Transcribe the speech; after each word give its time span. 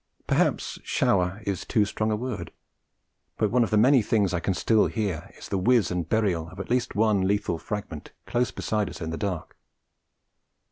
Perhaps 0.25 0.79
'shower' 0.83 1.43
is 1.45 1.63
too 1.63 1.85
strong 1.85 2.09
a 2.09 2.15
word; 2.15 2.51
but 3.37 3.51
one 3.51 3.63
of 3.63 3.69
the 3.69 3.77
many 3.77 4.01
things 4.01 4.33
I 4.33 4.39
can 4.39 4.55
still 4.55 4.87
hear 4.87 5.31
is 5.37 5.47
the 5.47 5.59
whizz 5.59 5.91
and 5.91 6.09
burial 6.09 6.49
of 6.49 6.59
at 6.59 6.71
least 6.71 6.95
one 6.95 7.27
lethal 7.27 7.59
fragment 7.59 8.11
close 8.25 8.49
beside 8.49 8.89
us 8.89 8.99
in 8.99 9.11
the 9.11 9.15
dark. 9.17 9.55